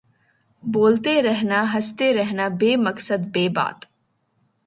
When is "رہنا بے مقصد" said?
2.13-3.27